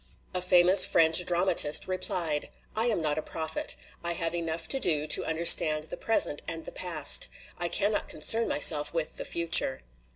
A 0.33 0.41
famous 0.41 0.83
French 0.83 1.23
dramatist 1.27 1.87
replied: 1.87 2.49
"I 2.75 2.87
am 2.87 3.03
not 3.03 3.19
a 3.19 3.21
prophet. 3.21 3.75
I 4.03 4.13
have 4.13 4.33
enough 4.33 4.67
to 4.69 4.79
do 4.79 5.05
to 5.05 5.25
understand 5.25 5.83
the 5.83 5.87
3 5.89 5.91
LITERATURE 5.91 5.91
IN 5.91 5.91
THE 5.91 5.95
MAKING 5.95 6.05
present 6.05 6.41
and 6.47 6.65
the 6.65 6.71
past; 6.71 7.29
I 7.59 7.67
cannot 7.67 8.07
concern 8.09 8.47
myself 8.47 8.91
with 8.95 9.17
the 9.17 9.25
future." 9.25 9.81